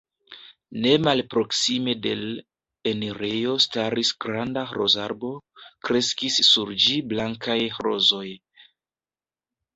[0.83, 2.45] Ne malproksime de l'
[2.91, 5.31] enirejo staris granda rozarbo;
[5.91, 8.27] kreskis sur ĝi blankaj rozoj.